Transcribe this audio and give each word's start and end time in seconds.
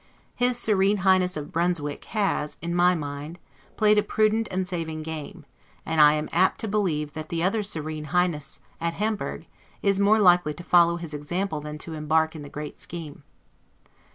His 0.33 0.57
Serene 0.57 0.97
Highness 1.05 1.37
of 1.37 1.51
Brunswick 1.51 2.05
has, 2.05 2.57
in 2.59 2.73
my 2.73 2.95
mind, 2.95 3.37
played 3.77 3.99
a 3.99 4.01
prudent 4.01 4.47
and 4.49 4.67
saving 4.67 5.03
game; 5.03 5.45
and 5.85 6.01
I 6.01 6.13
am 6.13 6.27
apt 6.31 6.59
to 6.61 6.67
believe 6.67 7.13
that 7.13 7.29
the 7.29 7.43
other 7.43 7.61
Serene 7.61 8.05
Highness, 8.05 8.59
at 8.79 8.95
Hamburg, 8.95 9.45
is 9.83 9.99
more 9.99 10.17
likely 10.19 10.55
to 10.55 10.63
follow 10.63 10.95
his 10.95 11.13
example 11.13 11.61
than 11.61 11.77
to 11.77 11.93
embark 11.93 12.35
in 12.35 12.41
the 12.41 12.49
great 12.49 12.79
scheme. 12.79 13.21